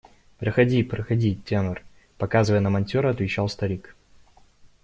–Проходи, 0.39 0.81
проходи, 0.83 1.35
тенор,– 1.35 1.83
показывая 2.17 2.59
на 2.59 2.71
монтера, 2.71 3.11
отвечал 3.11 3.47
старик. 3.47 3.95